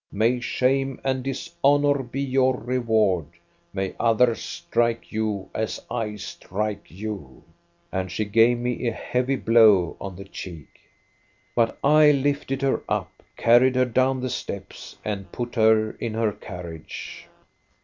[0.11, 3.27] May shame and dishonor be your reward;
[3.71, 7.43] may others strike you, as I strike you!'"
[7.91, 10.69] And she gave me a heavy blow on the cheek.
[11.53, 15.91] 24 INTRODUCTION" But I lifted her up, carried her down the steps, and put her
[15.91, 17.27] in her carriage.